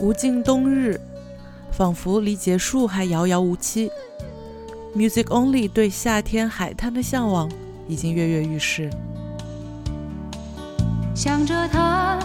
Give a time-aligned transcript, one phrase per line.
[0.00, 1.00] 无尽冬日，
[1.72, 3.90] 仿佛离结束还遥遥无期。
[4.94, 7.50] Music Only 对夏天海滩的向往
[7.88, 8.88] 已经跃跃欲试。
[11.14, 12.18] 想着他，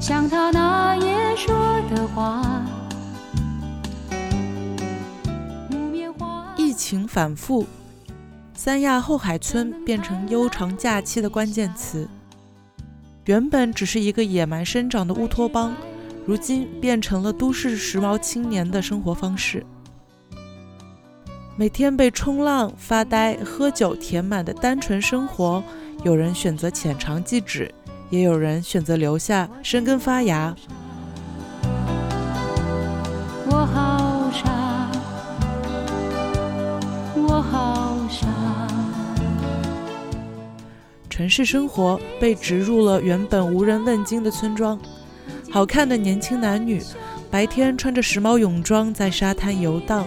[0.00, 1.52] 想他那夜说
[1.90, 2.64] 的话。
[6.56, 7.66] 疫情反复，
[8.54, 12.08] 三亚后海村变成悠长假期的关键词。
[13.24, 15.74] 原本只是一个野蛮生长的乌托邦，
[16.26, 19.64] 如今变成了都市时髦青年的生活方式。
[21.56, 25.62] 每天被冲浪、发呆、喝酒填满的单纯生活，
[26.02, 27.72] 有人选择浅尝即止，
[28.10, 30.56] 也有人选择留下生根发芽。
[41.12, 44.80] 城市生活被植入了原本无人问津的村庄，
[45.50, 46.82] 好看的年轻男女，
[47.30, 50.06] 白天穿着时髦泳装在沙滩游荡，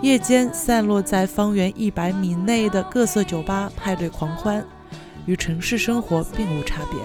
[0.00, 4.66] 夜间散落在方圆一百米内的各色酒吧派对狂欢，
[5.26, 6.98] 与城市生活并无差别。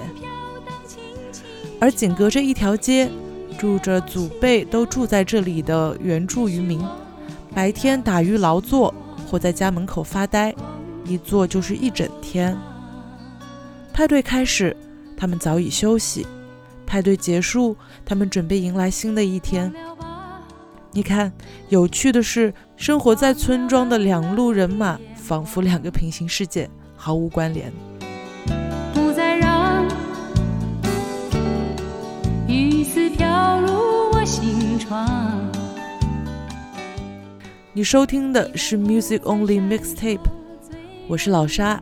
[1.81, 3.11] 而紧隔着一条街，
[3.57, 6.81] 住着祖辈都住在这里的原住渔民，
[7.53, 8.95] 白天打鱼劳作，
[9.29, 10.55] 或在家门口发呆，
[11.03, 12.57] 一坐就是一整天。
[13.95, 14.75] 派对开始，
[15.15, 16.25] 他们早已休息；
[16.85, 19.73] 派对结束，他们准备迎来新的一天。
[20.91, 21.31] 你看，
[21.69, 27.71] 有趣的是，生活在村庄的两路人马，仿佛两个平行世界，毫无关联。
[28.93, 29.87] 不再让
[32.49, 35.49] 雨丝飘入我心窗。
[37.71, 40.19] 你收听的是 Music Only Mixtape，
[41.07, 41.81] 我是老沙，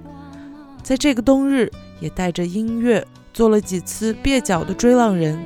[0.84, 1.72] 在这个冬日。
[2.04, 5.40] 也带着音乐做了几次蹩脚的追浪人，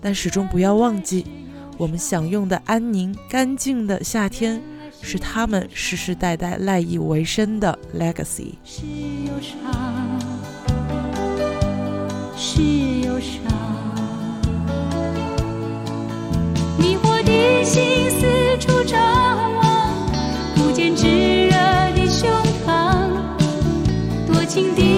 [0.00, 1.26] 但始终不要忘记，
[1.76, 4.62] 我们享用的安宁干净的夏天，
[5.02, 8.52] 是他们世世代代赖以为生的 legacy。
[8.64, 8.86] 是
[9.26, 9.58] 忧伤，
[12.36, 12.62] 是
[13.04, 13.42] 忧伤，
[16.78, 18.96] 迷惑的心四处张
[19.54, 19.92] 望，
[20.54, 21.08] 不见炙
[21.48, 21.50] 热
[21.96, 22.30] 的胸
[22.64, 23.10] 膛，
[24.32, 24.89] 多情的。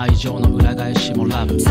[0.00, 1.58] 愛情の裏返しもラブ。
[1.58, 1.64] 日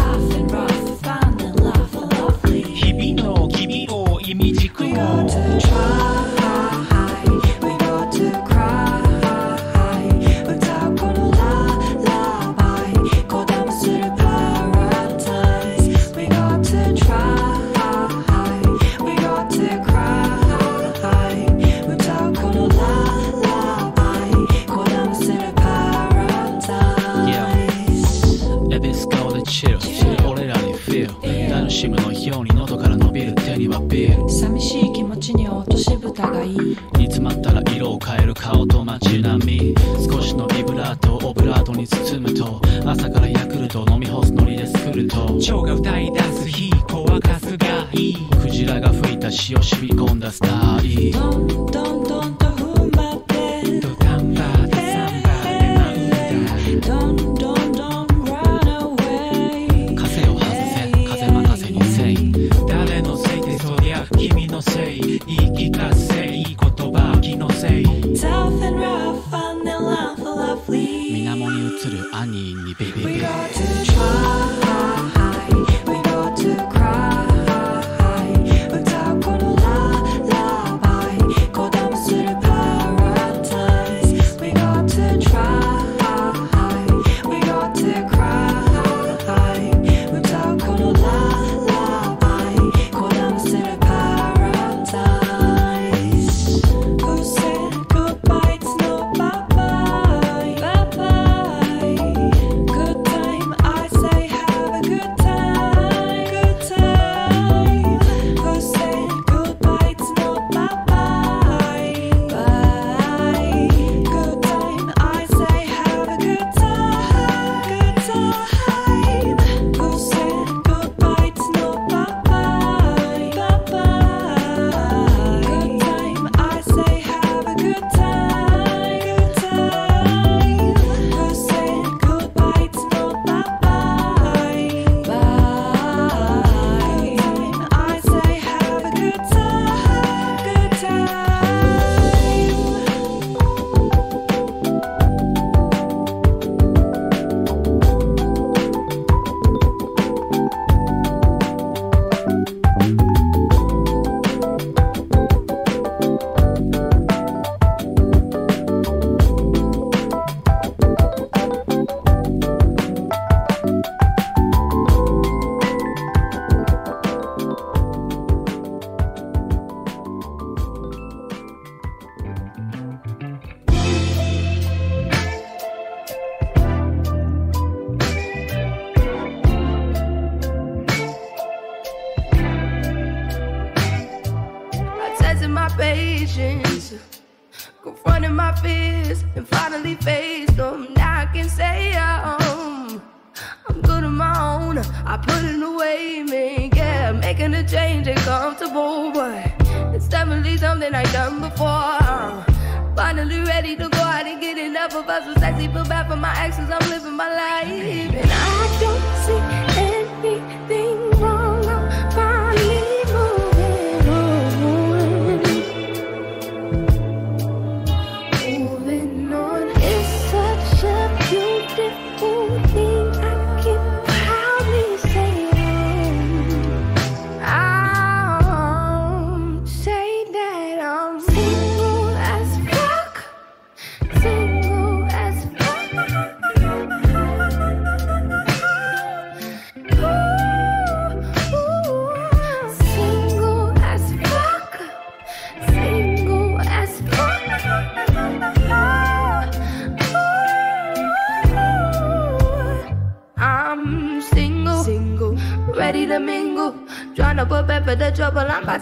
[3.16, 4.88] 々の君を意味軸を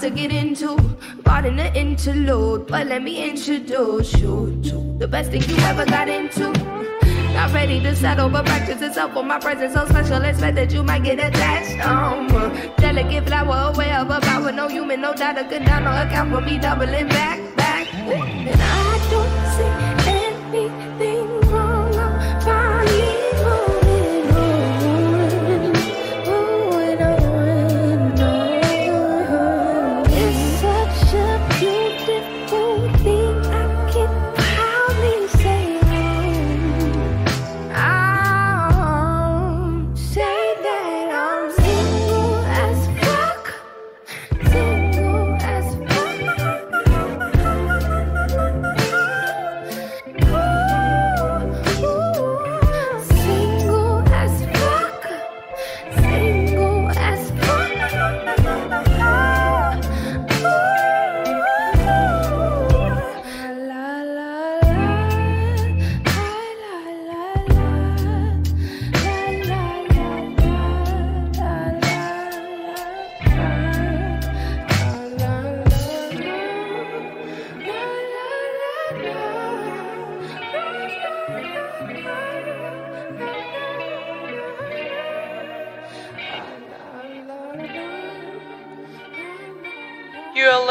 [0.06, 0.78] to get into.
[1.24, 5.86] Part in the interlude, but let me introduce you to the best thing you ever
[5.86, 6.52] got into.
[7.34, 10.22] Not ready to settle, but practice itself for my presence so special.
[10.22, 11.84] Expect that you might get attached.
[11.86, 12.28] Um,
[12.78, 14.52] delicate flower, aware of a power.
[14.52, 17.45] No human, no doubt, a good down, no account for me doubling back.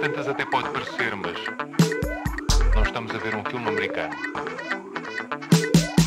[0.00, 1.36] tantas até pode parecer, mas
[2.74, 4.14] não estamos a ver um filme americano.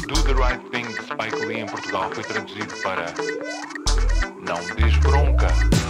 [0.08, 3.06] Do the Right Thing de Spike Lee em Portugal foi traduzido para
[4.42, 5.48] Não Desbronca.
[5.48, 5.83] bronca.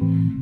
[0.00, 0.32] Mm-hmm.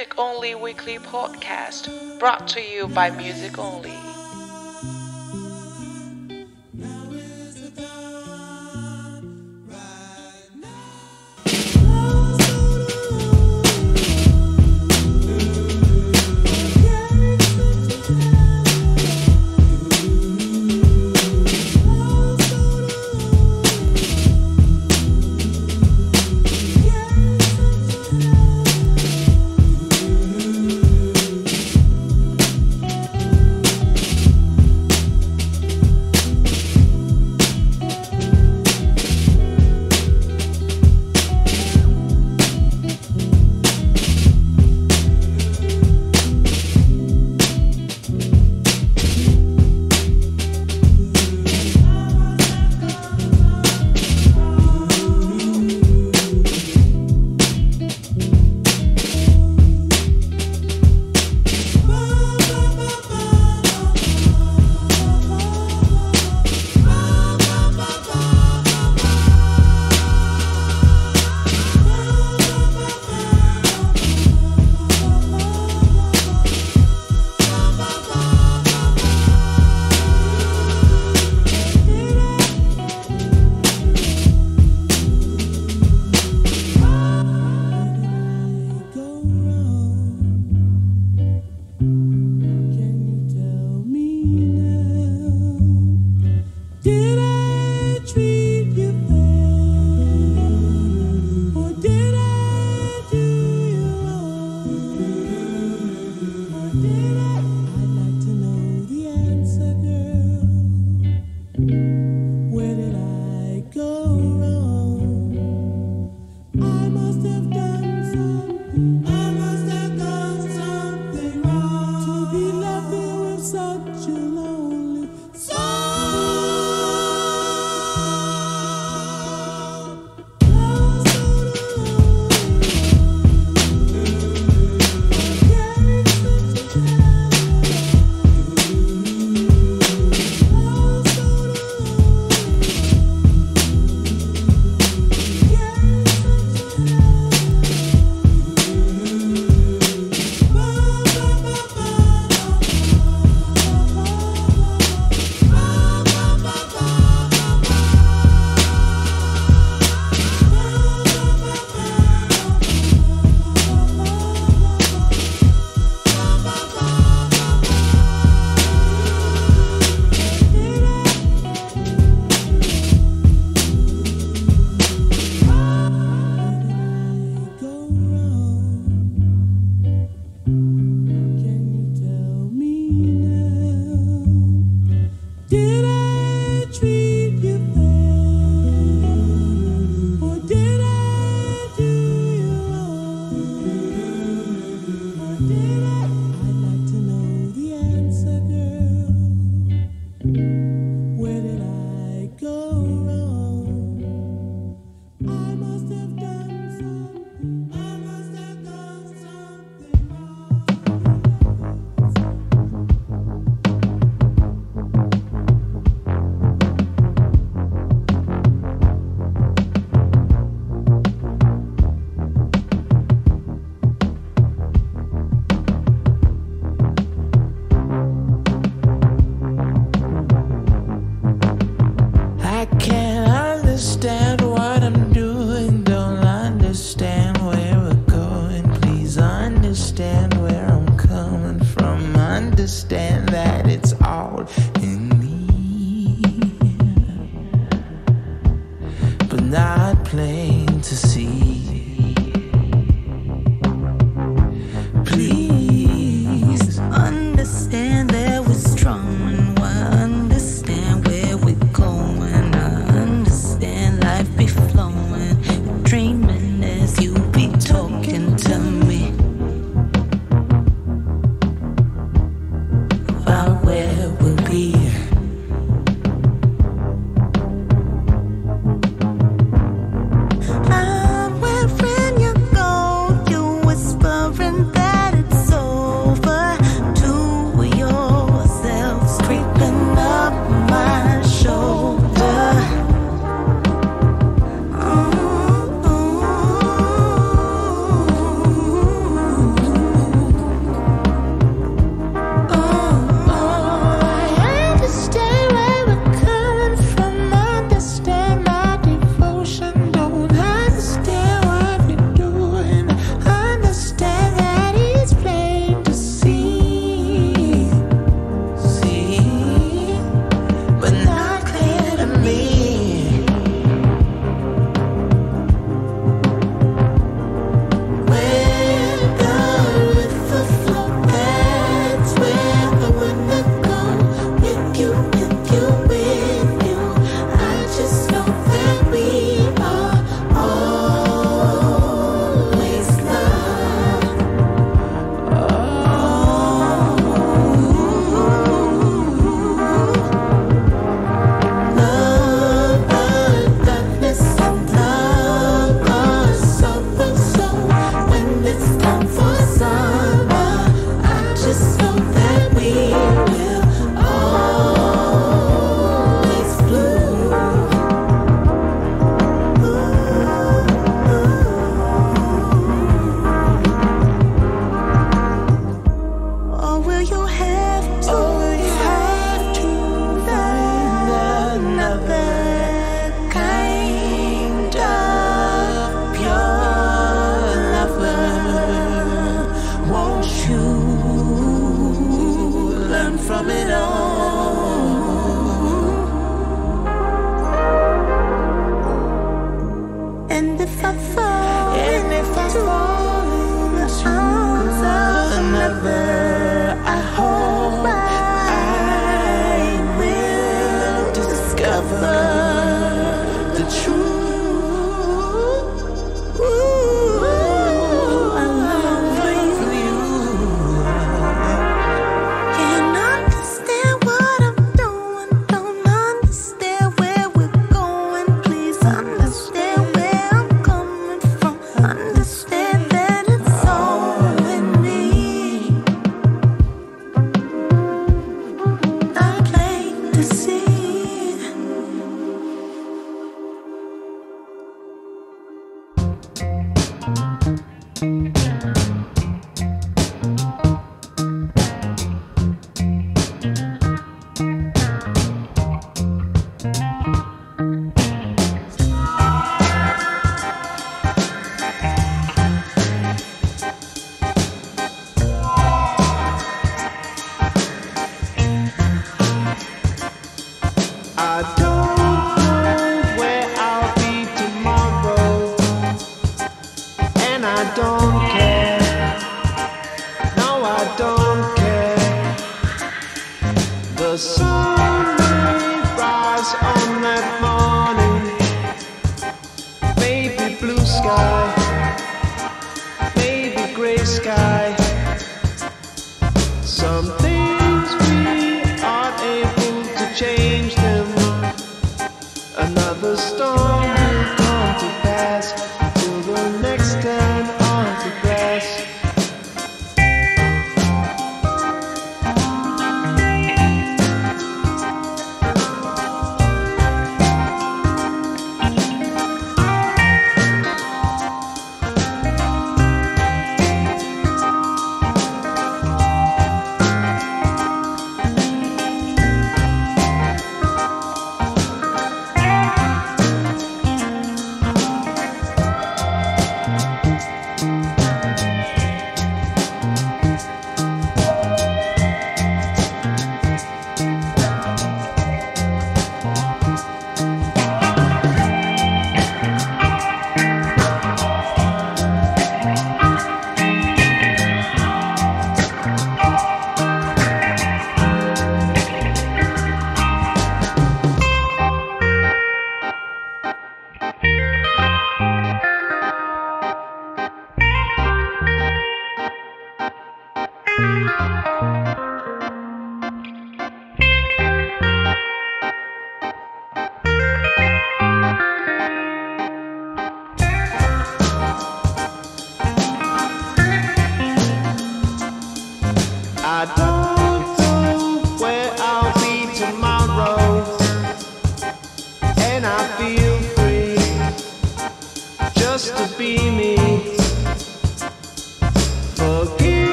[0.00, 4.09] Music Only Weekly Podcast, brought to you by Music Only.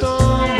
[0.00, 0.59] Storm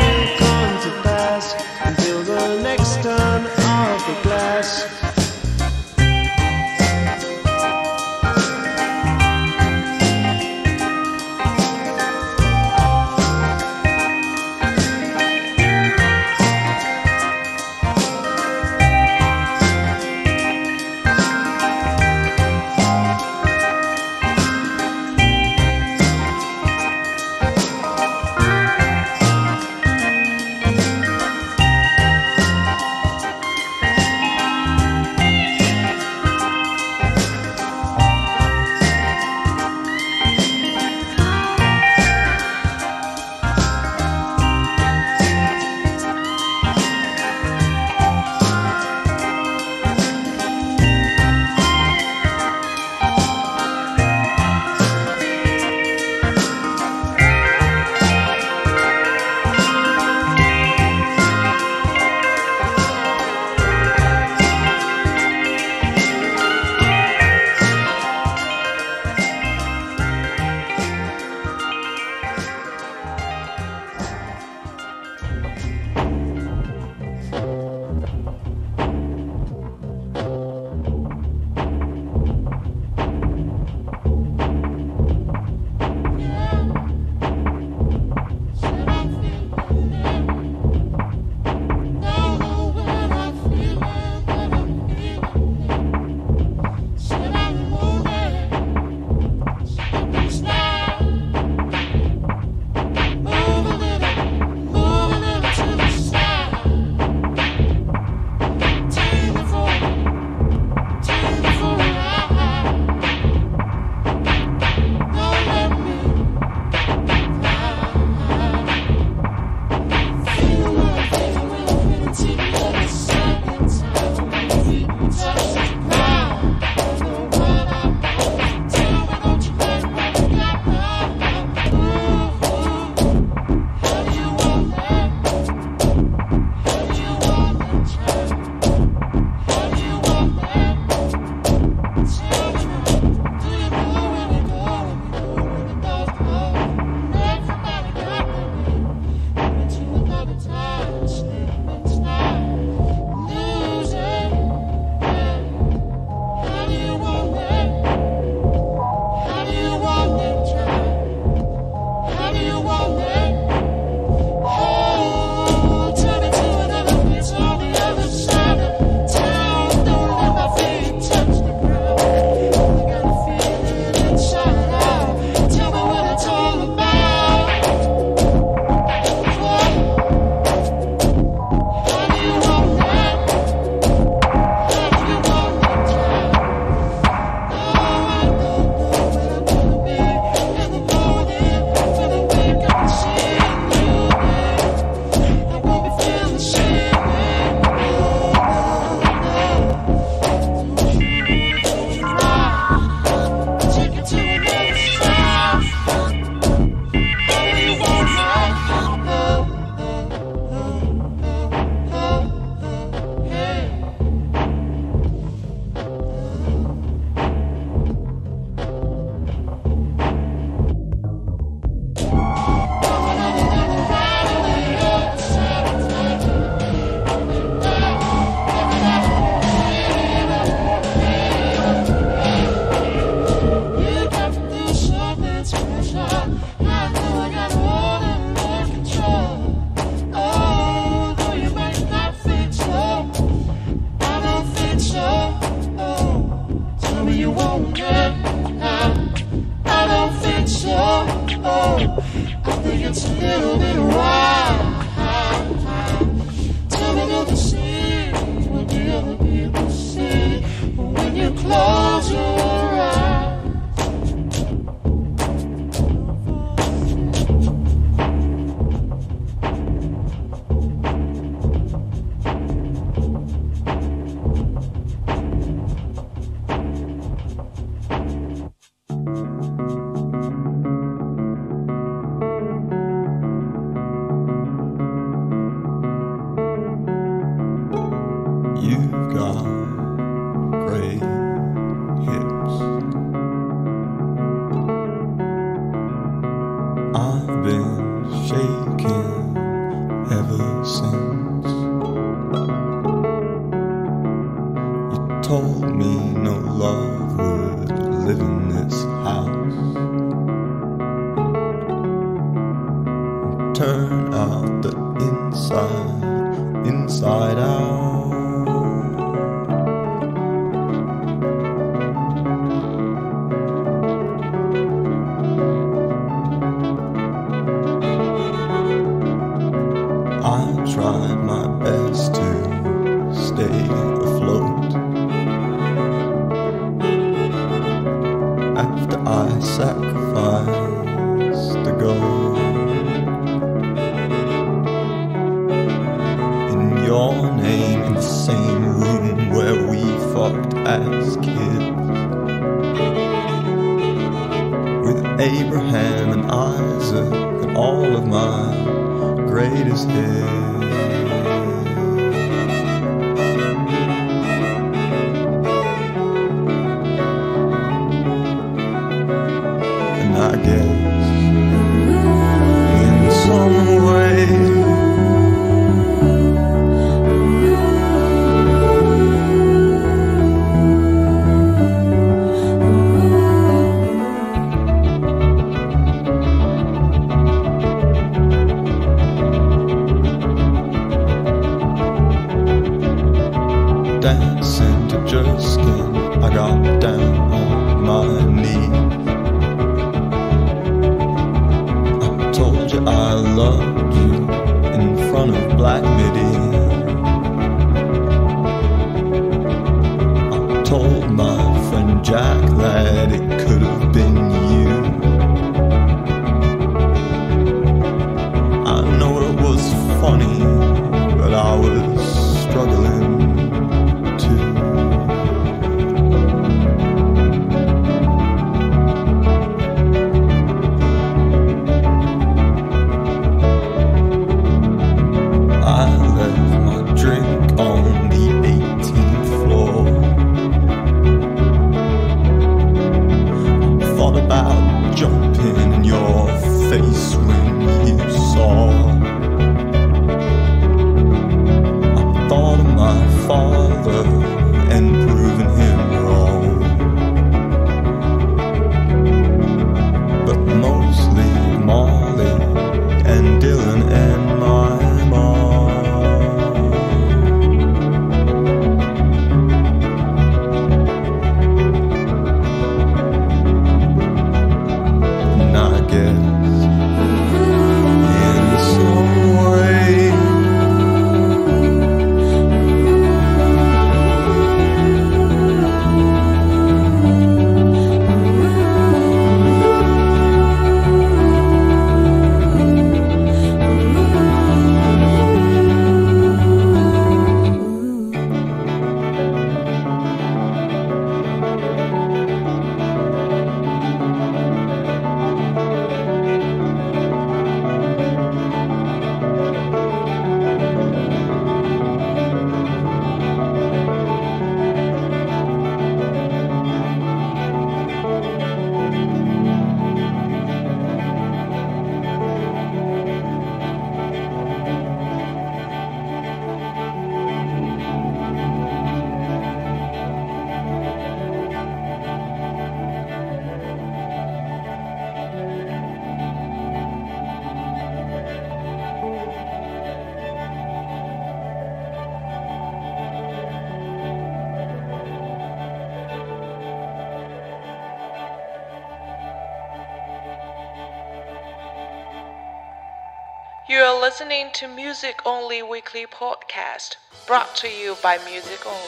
[558.01, 558.80] by Music Only.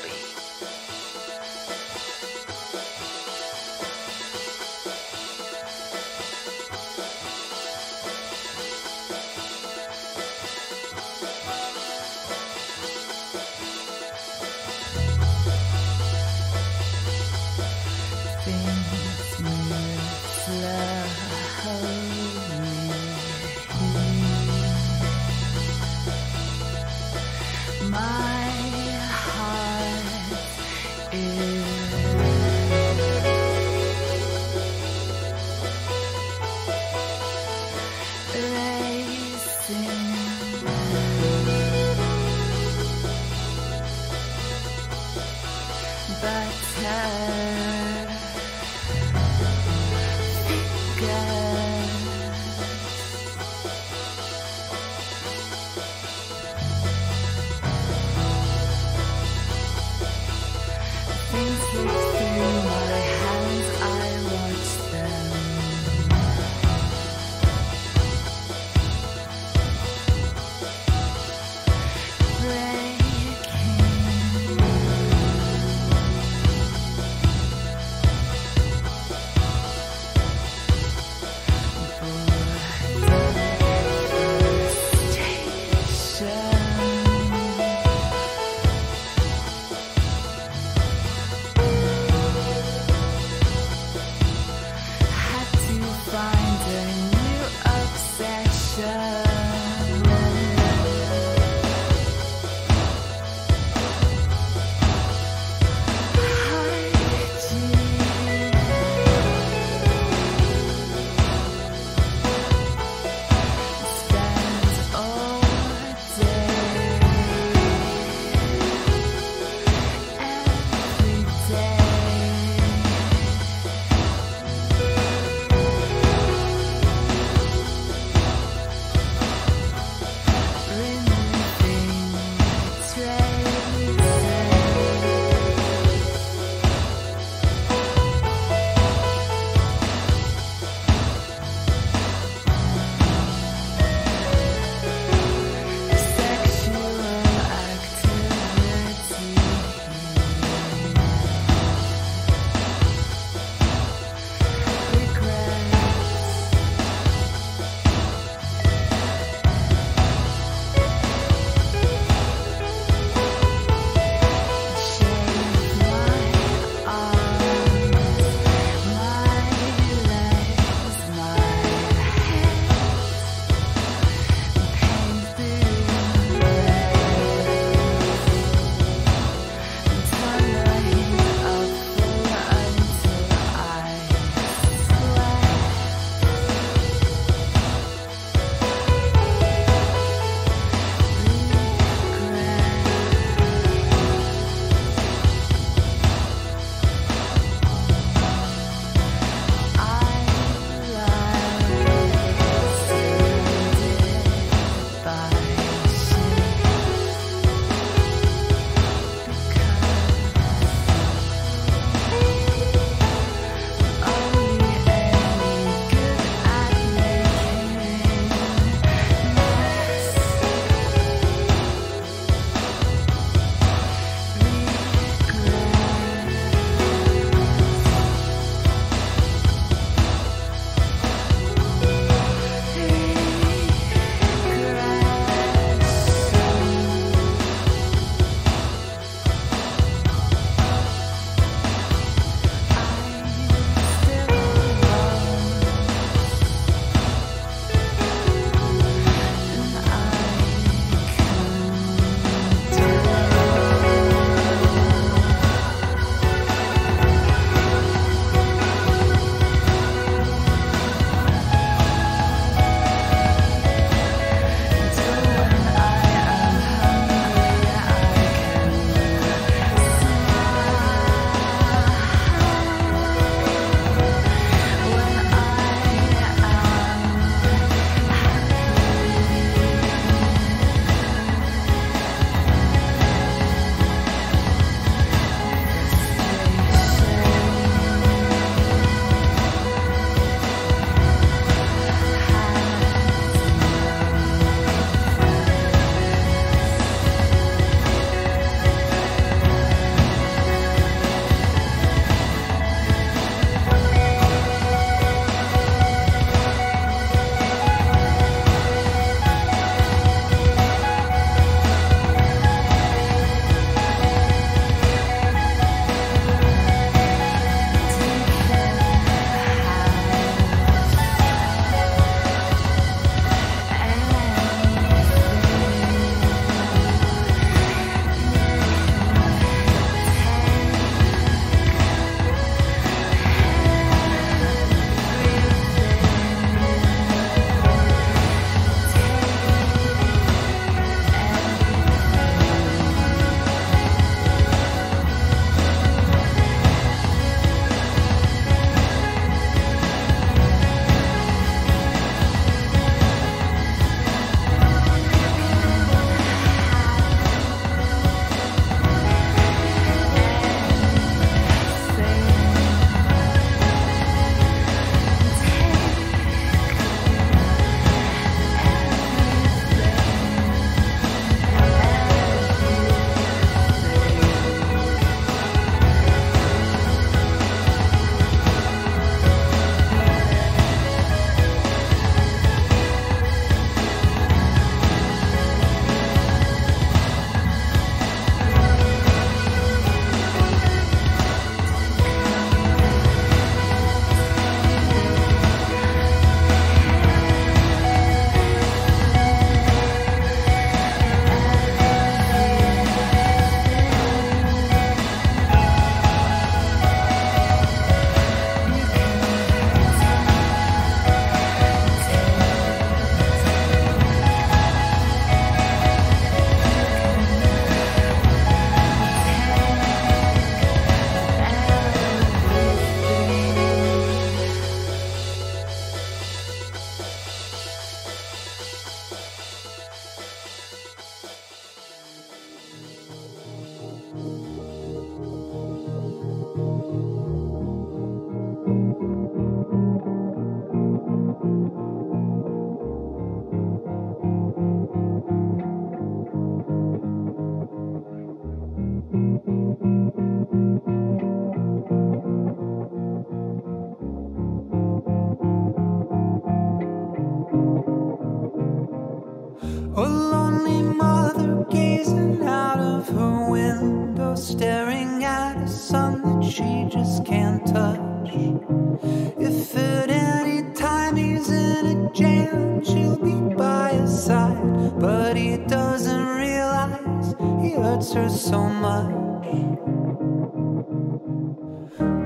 [475.93, 479.13] Doesn't realize he hurts her so much.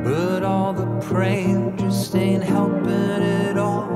[0.06, 3.90] But all the praying just ain't helping at all.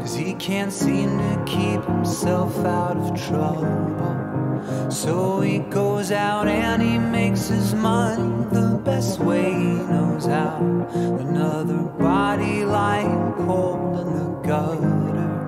[0.00, 4.90] Cause he can't seem to keep himself out of trouble.
[4.90, 10.56] So he goes out and he makes his money the best way he knows how.
[10.94, 15.39] Another body lying cold in the gutter.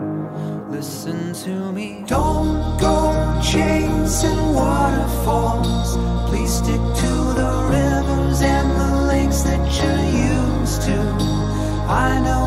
[0.72, 2.02] Listen to me.
[2.06, 5.98] Don't go chasing waterfalls.
[6.30, 10.98] Please stick to the rivers and the lakes that you're used to.
[11.92, 12.41] I know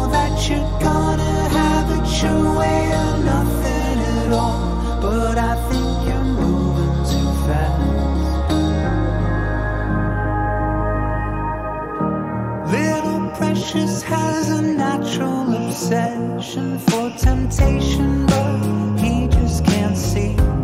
[15.76, 20.55] obsession for temptation, but he just can't see.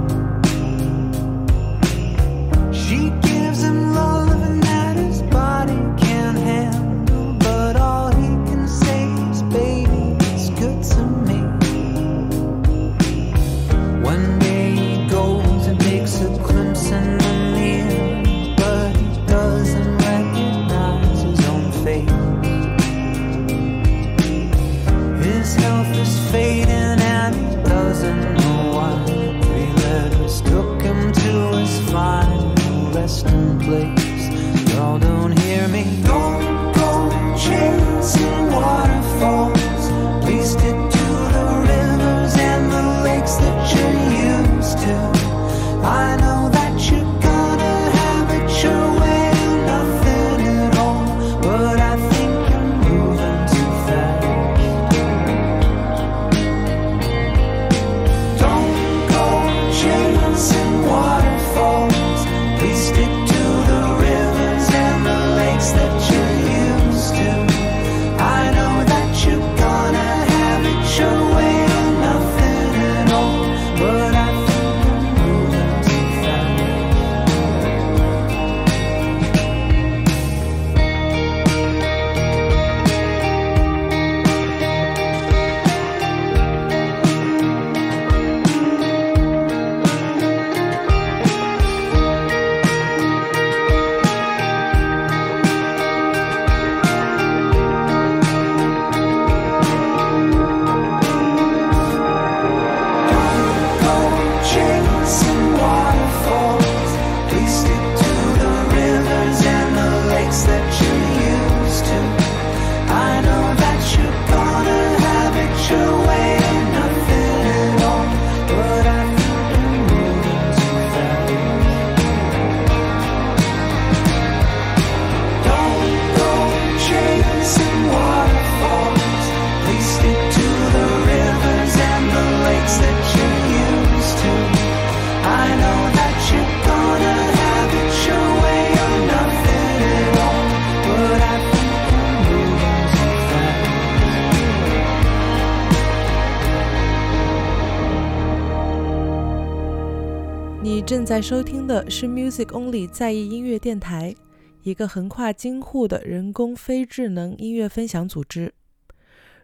[151.12, 154.16] 在收听的是 Music Only 在意音乐电台，
[154.64, 158.54] 一个横跨京沪的人工非智能音乐分享组织。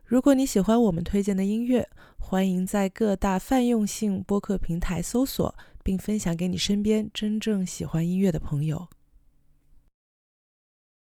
[0.06, 1.86] 如果你喜欢我们推荐的音乐，
[2.18, 5.54] 欢迎在各大泛用性播客平台搜索，
[5.84, 8.88] 并分享给你身边真正喜欢音乐的朋友。